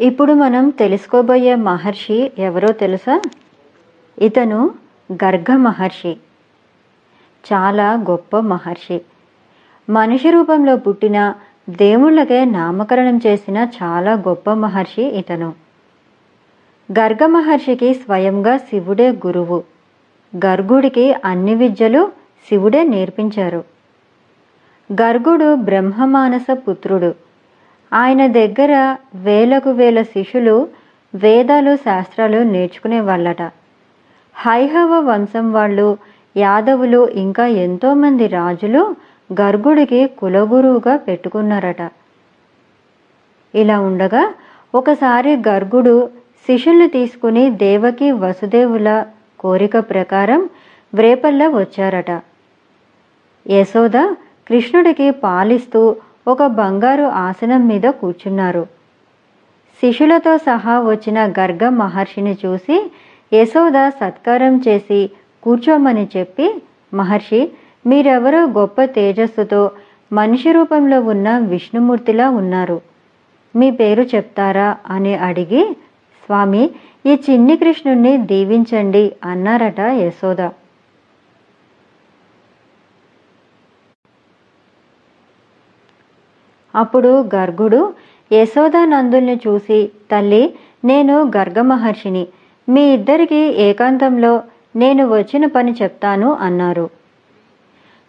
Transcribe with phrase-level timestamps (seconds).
[0.00, 3.22] ఇప్పుడు మనం తెలుసుకోబోయే మహర్షి ఎవరో తెలుసా?
[4.18, 4.70] ఇతను
[5.12, 6.16] గర్గ మహర్షి.
[7.52, 9.00] చాలా గొప్ప మహర్షి.
[9.90, 11.34] మనిషి రూపంలో పుట్టిన
[11.70, 15.54] దేవుళ్ళకే నామకరణం చేసిన చాలా గొప్ప మహర్షి ఇతను.
[16.92, 19.64] గర్గ మహర్షికి స్వయంగా శివుడే గురువు.
[20.46, 22.12] గర్గుడికి అన్ని విద్యలు
[22.48, 23.64] శివుడే నేర్పించారు.
[24.92, 27.25] గర్గుడు బ్రహ్మమానస పుత్రుడు.
[27.92, 30.68] ఆయన దగ్గర వేలకు వేల శిష్యులు
[31.14, 33.42] వేదాలు శాస్త్రాలు నేర్చుకునే వాళ్ళట
[34.34, 35.98] హైహవ వంశం వాళ్ళు
[36.36, 38.96] యాదవులు ఇంకా ఎంతోమంది రాజులు
[39.40, 41.82] గర్గుడికి కులగురువుగా పెట్టుకున్నారట.
[43.54, 44.34] ఇలా ఉండగా
[44.74, 46.08] ఒకసారి గర్గుడు
[46.48, 49.06] శిష్యుల్ని తీసుకుని దేవకి వసుదేవుల
[49.38, 50.48] కోరిక ప్రకారం
[50.94, 52.10] వ్రేపల్ల వచ్చారట.
[53.46, 53.96] యశోద
[54.48, 55.96] కృష్ణుడికి పాలిస్తూ
[56.28, 58.66] ఒక బంగారు ఆసనం మీద కూర్చున్నారు.
[59.80, 62.90] శిష్యులతో సహా వచ్చిన గర్గ మహర్షిని చూసి
[63.34, 65.10] యశోద సత్కారం చేసి
[65.42, 66.62] కూర్చోమని చెప్పి
[66.94, 67.50] మహర్షి
[67.86, 69.70] మీరెవరో గొప్ప తేజస్సుతో
[70.12, 72.80] మనిషి రూపంలో ఉన్న విష్ణుమూర్తిలా ఉన్నారు.
[73.56, 74.76] మీ పేరు చెప్తారా?
[74.86, 75.76] అని అడిగి
[76.24, 76.70] స్వామి
[77.06, 80.40] ఈ చిన్ని కృష్ణుణ్ణి దీవించండి అన్నారట యశోద.
[86.76, 87.94] అప్పుడు గర్గుడు
[88.32, 92.24] యశోదానందుల్ని చూసి తల్లి నేను గర్గ మహర్షిని.
[92.68, 94.42] మీ ఇద్దరికి ఏకాంతంలో
[94.76, 96.90] నేను వచ్చిన పని చెప్తాను అన్నారు.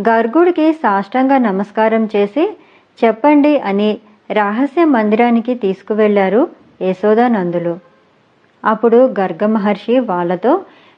[0.00, 2.56] గర్గుడికి సాష్టంగా నమస్కారం చేసి
[3.04, 3.98] చెప్పండి అని
[4.30, 6.42] రహస్య మందిరానికి తీసుకువెళ్ళారు
[6.82, 7.78] యశోదానందులు
[8.64, 10.52] అప్పుడు గర్గ మహర్షి వాళ్ళతో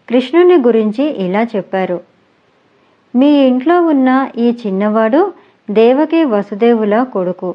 [0.09, 2.01] కృష్ణుని గురించి ఇలా చెప్పారు.
[3.17, 5.21] మీ ఇంట్లో ఉన్న ఈ చిన్నవాడు
[5.71, 7.55] దేవకి వసుదేవుల కొడుకు.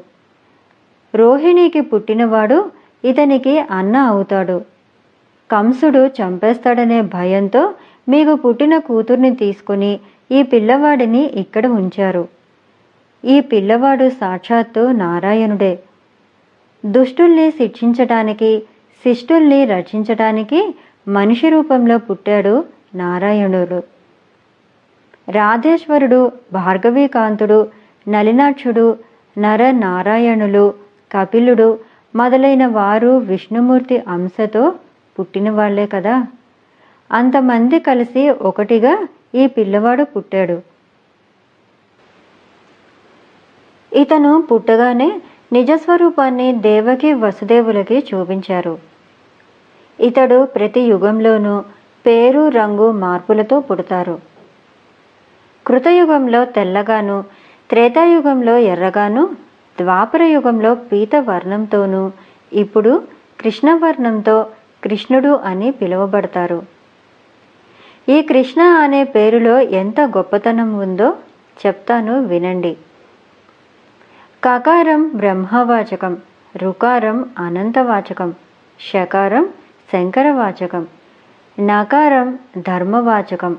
[1.15, 2.71] రోహిణికి పుట్టినవాడు
[3.05, 4.61] ఇతనికి అన్న అవుతాడు.
[5.51, 7.73] కంసుడు చంపేస్తాడనే భయంతో
[8.09, 9.99] మీకు పుట్టిన కూతుర్ని తీసుకుని
[10.31, 12.27] ఈ పిల్లవాడిని ఇక్కడ ఉంచారు.
[13.25, 15.79] ఈ పిల్లవాడు సాక్షాత్తు నారాయణుడే.
[16.85, 18.63] దుష్టుల్ని శిక్షించటానికి
[19.03, 20.75] శిష్టుల్ని రక్షించటానికి
[21.07, 23.83] మనిషి రూపంలో పుట్టాడు నారాయణుడు.
[25.31, 28.97] రాధేశ్వరుడు భార్గవీకాంతుడు నలినాక్షుడు
[29.37, 30.73] నర నారాయణులు
[31.11, 31.79] కపిలుడు
[32.15, 34.73] మొదలైన వారు విష్ణుమూర్తి అంశతో
[35.19, 36.27] పుట్టిన వాళ్ళే కదా.
[37.11, 40.61] అంతమంది కలిసి ఒకటిగా ఈ పిల్లవాడు పుట్టాడు.
[43.95, 45.21] ఇతను పుట్టగానే
[45.53, 48.77] నిజస్వరూపాన్ని దేవకి వసుదేవులకి చూపించారు.
[49.99, 51.63] ఇతడు ప్రతి యుగంలోనూ
[52.05, 54.19] పేరు రంగు మార్పులతో పుడతారు.
[55.67, 57.23] కృతయుగంలో తెల్లగాను
[57.69, 59.23] త్రేతాయుగంలో ఎర్రగాను
[59.79, 62.11] ద్వాపర యుగంలో పీత వర్ణంతోనూ
[62.53, 63.03] ఇప్పుడు
[63.39, 64.47] కృష్ణవర్ణంతో
[64.83, 66.61] కృష్ణుడు అని పిలువబడతారు.
[68.09, 71.15] ఈ కృష్ణ అనే పేరులో ఎంత గొప్పతనం ఉందో
[71.65, 72.77] చెప్తాను వినండి.
[74.43, 76.17] కకారం బ్రహ్మవాచకం
[76.57, 78.33] రుకారం అనంతవాచకం
[78.79, 79.49] షకారం
[79.93, 80.87] శంకరవాచకం
[81.59, 83.57] నకారం ధర్మవాచకం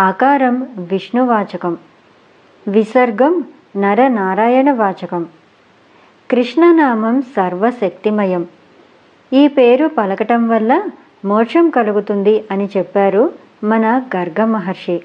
[0.00, 1.78] ఆకారం విష్ణువాచకం.
[2.68, 3.44] విసర్గం
[3.76, 5.26] నరనారాయణ వాచకం.
[6.30, 8.46] కృష్ణనామం సర్వశక్తిమయం.
[9.32, 10.82] ఈ పేరు పలకటం వల్ల
[11.24, 13.32] మోక్షం కలుగుతుంది అని చెప్పారు
[13.64, 15.02] మన గర్గ మహర్షి.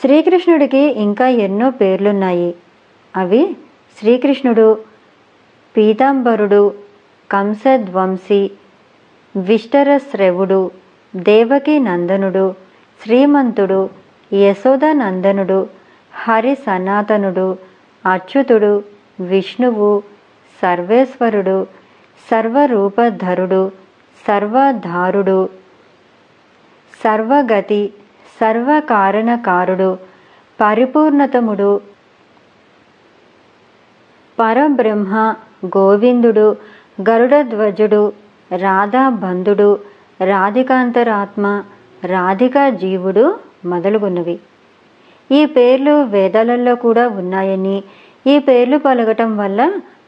[0.00, 2.54] శ్రీకృష్ణుడికి ఇంకా ఎన్నో పేర్లున్నాయి.
[3.16, 3.56] అవి
[3.98, 4.78] శ్రీకృష్ణుడు
[5.76, 6.74] పీతాంబరుడు
[7.32, 8.50] కంసధ్వంసి
[9.36, 10.70] విష్టరశ్రవుడు
[11.16, 12.54] దేవకీ నందనుడు
[13.02, 14.03] శ్రీమంతుడు
[14.34, 15.58] యశోదానందనుడు
[16.12, 17.46] హరి సనాతనుడు
[18.04, 18.72] అచ్యుతుడు
[19.22, 19.90] విష్ణువు
[20.58, 21.58] సర్వేశ్వరుడు
[22.26, 23.62] సర్వరూపధరుడు
[24.24, 25.38] సర్వధారుడు
[26.92, 27.82] సర్వగతి
[28.36, 29.90] సర్వకారణకారుడు
[30.58, 31.70] పరిపూర్ణతముడు
[34.38, 35.14] పరబ్రహ్మ
[35.76, 36.46] గోవిందుడు
[37.08, 38.02] గరుడధ్వజుడు
[38.50, 39.70] రాధాబంధుడు
[40.24, 41.46] రాధికాంతరాత్మ
[42.04, 43.24] రాధికా జీవుడు
[43.66, 44.36] మొదలుగున్నవి.
[45.30, 47.76] ఈ పేర్లు వేదాలలో కూడా ఉన్నాయని
[48.26, 49.60] ఈ పేర్లు పలకటం వల్ల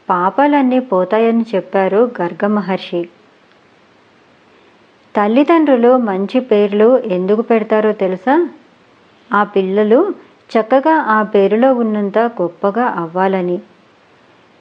[0.09, 3.01] పాపాలన్నీ పోతాయని చెప్పారు గర్గ మహర్షి
[5.15, 8.35] తల్లిదండ్రులు మంచి పేర్లు ఎందుకు పెడతారో తెలుసా?
[9.29, 9.99] ఆ పిల్లలు
[10.51, 13.57] చక్కగా ఆ పేరులో ఉన్నంత గొప్పగా అవ్వాలని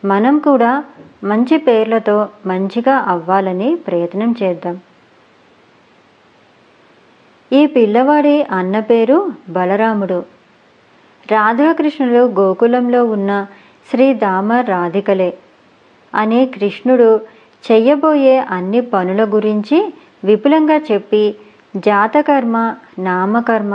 [0.05, 0.71] మనం కూడా
[1.25, 2.17] మంచి పేర్లతో
[2.47, 4.77] మంచిగా అవ్వాలని ప్రయత్నం చేద్దాం.
[7.53, 9.17] ఈ పిల్లవాడి అన్న పేరు
[9.49, 10.19] బలరాముడు.
[11.31, 13.47] రాధాకృష్ణులు గోకులంలో ఉన్న
[13.91, 15.31] శ్రీ దామ రాధికలే
[16.15, 17.09] అనే కృష్ణుడు
[17.65, 19.79] చెయ్యబోయే అన్ని పనుల గురించి
[20.25, 21.23] విపులంగా చెప్పి
[21.77, 22.57] జాతకర్మ
[22.99, 23.75] నామకర్మ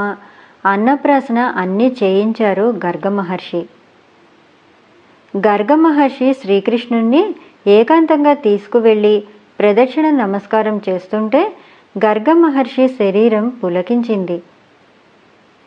[0.65, 3.62] అన్నప్రాసన అన్నీ చేయించారు గర్గ మహర్షి
[5.33, 7.21] గర్గ మహర్షి శ్రీకృష్ణుణ్ణి
[7.67, 9.15] ఏకాంతంగా తీసుకువెళ్ళి
[9.59, 11.41] ప్రదక్షిణ నమస్కారం చేస్తుంటే
[11.97, 14.43] గర్గ మహర్షి శరీరం పులకించింది.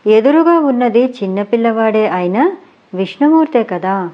[0.07, 2.57] ఎదురుగా ఉన్నది చిన్నపిల్లవాడే అయినా
[2.95, 4.11] విష్ణుమూర్తే కదా.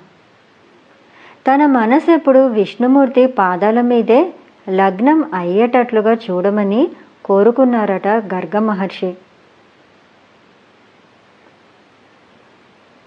[1.46, 4.32] తన మనసెప్పుడు విష్ణుమూర్తి పాదాల మీదే
[4.68, 6.88] లగ్నం అయ్యేటట్లుగా చూడమని
[7.24, 9.14] కోరుకున్నారట గర్గ మహర్షి.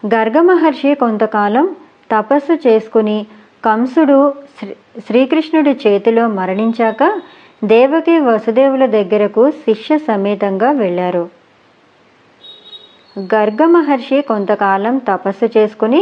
[0.07, 1.75] గర్గ మహర్షి కొంతకాలం
[2.11, 3.25] తపస్సు చేసుకుని
[3.65, 7.21] కంసుడు శ్రీ శ్రీకృష్ణుడి చేతిలో మరణించాక
[7.63, 11.29] దేవకి వసుదేవుల దగ్గరకు శిష్య సమేతంగా వెళ్ళారు.
[13.33, 16.01] గర్గ మహర్షి కొంతకాలం తపస్సు చేసుకుని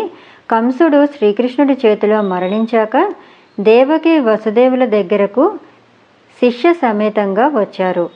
[0.52, 3.14] కంసుడు శ్రీకృష్ణుడి చేతిలో మరణించాక
[3.60, 5.44] దేవకి వసుదేవుల దగ్గరకు
[6.42, 8.10] శిష్య సమేతంగా వచ్చారు.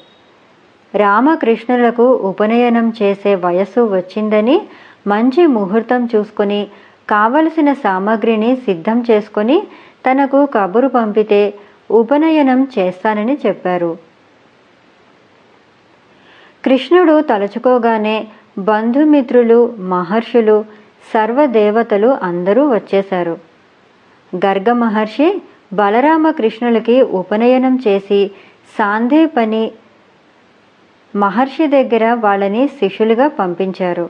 [0.95, 4.61] రామకృష్ణులకు ఉపనయనం చేసే వయస్సు వచ్చిందని
[5.07, 6.67] మంచి ముహూర్తం చూసుకొని
[7.09, 9.57] కావలసిన సామాగ్రిని సిద్ధం చేసుకొని
[10.05, 11.53] తనకు కబురు పంపితే
[11.91, 13.97] ఉపనయనం చేస్తానని చెప్పారు.
[16.65, 18.27] కృష్ణుడు తలుచుకోగానే
[18.57, 20.65] బంధుమిత్రులు మహర్షులు
[21.13, 23.37] సర్వదేవతలు అందరూ వచ్చేశారు.
[24.35, 25.41] గర్గ మహర్షి
[25.73, 28.31] బలరామకృష్ణులకి ఉపనయనం చేసి
[28.79, 29.71] సాందేపని
[31.15, 34.09] మహర్షి దగ్గర వాళ్ళని శిష్యులుగా పంపించారు.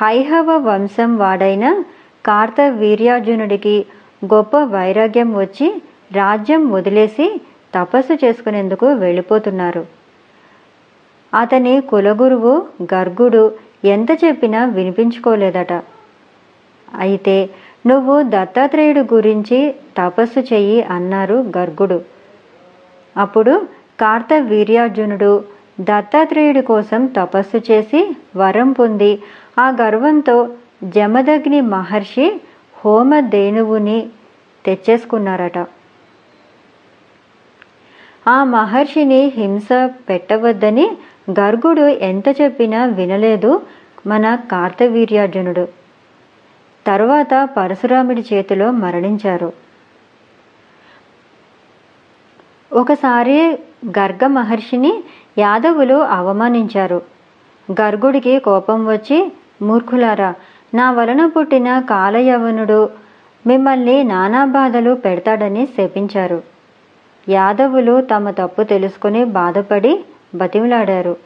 [0.00, 1.84] హైహవ వంశం వాడైన
[2.26, 3.86] కార్తవీర్యార్జునుడికి
[4.24, 7.40] గొప్ప వైరాగ్యం వచ్చి రాజ్యం వదిలేసి
[7.74, 9.86] తపస్సు చేసుకునేందుకు వెళ్ళిపోతున్నారు.
[11.34, 13.52] అతని కులగురువు గర్గుడు
[13.84, 15.72] ఎంత చెప్పినా వినిపించుకోలేదట.
[16.98, 17.50] అయితే
[17.86, 22.00] నువ్వు దత్తాత్రేయుడు గురించి తపస్సు చెయ్యి అన్నారు గర్గుడు.
[23.16, 23.66] అప్పుడు
[24.00, 25.44] కార్తవీర్యార్జునుడు
[25.80, 29.22] దత్తాత్రేయుడి కోసం తపస్సు చేసి వరం పొంది
[29.58, 30.48] ఆ గర్వంతో
[30.84, 32.40] జమదగ్ని మహర్షి
[32.78, 34.08] హోమధేనువుని
[34.66, 35.58] తెచ్చేసుకున్నారట.
[38.30, 39.68] ఆ మహర్షిని హింస
[40.08, 40.90] పెట్టవద్దని
[41.30, 43.62] గర్గుడు ఎంత చెప్పినా వినలేదు
[44.06, 45.68] మన కార్తవీర్యార్జునుడు.
[46.86, 49.52] తర్వాత పరశురాముడి చేతిలో మరణించారు.
[52.72, 53.38] ఒకసారి
[53.98, 55.04] గర్గ మహర్షిని
[55.38, 57.02] యాదవులు అవమానించారు.
[57.80, 59.32] గర్గుడికి కోపం వచ్చి
[59.62, 60.34] మూర్ఖులారా
[60.74, 62.90] నా వలన పుట్టిన కాలయవనుడు
[63.46, 66.49] మిమ్మల్ని నానా బాధలు పెడతాడని శపించారు.
[67.28, 71.16] యాదవులు తమ తప్పు తెలుసుకుని బాధపడి బతిమలాడారు.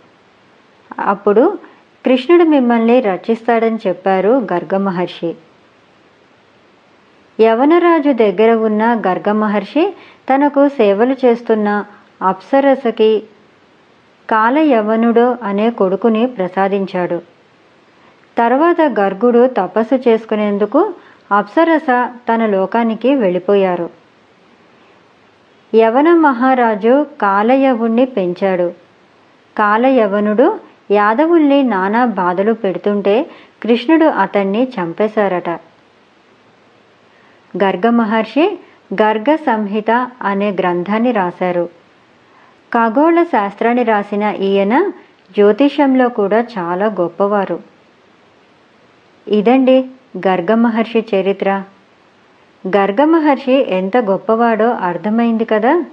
[0.99, 1.59] అప్పుడు
[2.07, 5.35] కృష్ణుడు మిమ్మల్ని రక్షిస్తాడని చెప్పారు గర్గ మహర్షి
[7.41, 9.95] యవనరాజు దగ్గర ఉన్న గర్గ మహర్షి
[10.31, 11.85] తనకు సేవలు చేస్తున్న
[12.23, 13.23] అప్సరసకి
[14.31, 17.23] కాలయవనుడు అనే కొడుకుని ప్రసాదించాడు.
[18.39, 20.95] తర్వాత గర్గుడు తపస్సు చేసుకునేందుకు
[21.33, 21.87] అప్సరస
[22.29, 24.04] తన లోకానికి వెళ్ళిపోయారు.
[25.75, 28.73] యవన మహారాజు కాలయవుణ్ణి పెంచాడు.
[29.59, 30.61] కాలయవనుడు
[30.91, 33.27] యాదవుల్ని నానా బాధలు పెడుతుంటే
[33.63, 35.49] కృష్ణుడు అతన్ని చంపేశారట.
[37.55, 38.59] గర్గ మహర్షి
[39.03, 39.91] గర్గ సంహిత
[40.23, 41.69] అనే గ్రంథాన్ని రాశారు.
[42.75, 44.91] ఖగోళ శాస్త్రాన్ని రాసిన ఈయన
[45.37, 47.61] జ్యోతిషంలో కూడా చాలా గొప్పవారు.
[49.29, 49.85] ఇదండి
[50.19, 51.63] గర్గ మహర్షి చరిత్ర.
[52.67, 55.85] గర్గ మహర్షి ఎంత గొప్పవాడో అర్థమైంది కదా.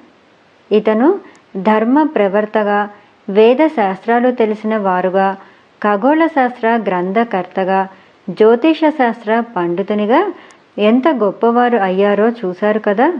[0.72, 1.20] ఇతను
[1.58, 2.90] ధర్మ ప్రవర్తగా
[3.30, 5.38] వేద శాస్త్రాలు తెలిసిన వారుగా
[5.84, 7.88] ఖగోళ శాస్త్ర గ్రంథకర్తగా
[8.30, 10.34] జ్యోతిష శాస్త్ర పండితునిగా
[10.78, 13.14] ఎంత గొప్పవారు అయ్యారో చూశారు కదా.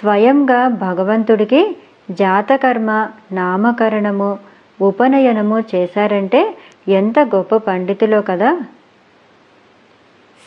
[0.00, 1.76] స్వయంగా భగవంతుడికి
[2.10, 2.90] జాతకర్మ
[3.32, 4.38] నామకరణము
[4.80, 6.56] ఉపనయనము చేశారంటే
[6.88, 8.60] ఎంత గొప్ప పండితులో కదా.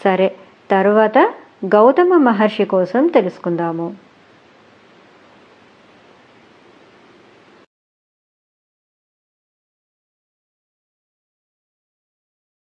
[0.04, 0.36] సరే
[0.72, 1.18] తరువాత
[1.66, 3.94] గౌతమ మహర్షి కోసం తెలుసుకుందాము.